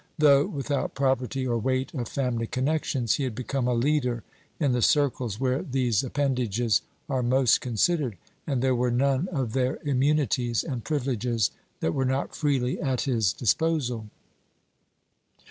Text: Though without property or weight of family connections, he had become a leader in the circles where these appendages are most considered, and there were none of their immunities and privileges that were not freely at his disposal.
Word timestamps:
Though 0.17 0.47
without 0.47 0.95
property 0.95 1.45
or 1.45 1.59
weight 1.59 1.93
of 1.93 2.07
family 2.07 2.47
connections, 2.47 3.17
he 3.17 3.23
had 3.23 3.35
become 3.35 3.67
a 3.67 3.73
leader 3.75 4.23
in 4.59 4.71
the 4.71 4.81
circles 4.81 5.39
where 5.39 5.61
these 5.61 6.03
appendages 6.03 6.81
are 7.07 7.21
most 7.21 7.61
considered, 7.61 8.17
and 8.47 8.63
there 8.63 8.73
were 8.73 8.89
none 8.89 9.27
of 9.27 9.53
their 9.53 9.77
immunities 9.83 10.63
and 10.63 10.83
privileges 10.83 11.51
that 11.81 11.93
were 11.93 12.03
not 12.03 12.35
freely 12.35 12.81
at 12.81 13.01
his 13.01 13.31
disposal. 13.31 14.09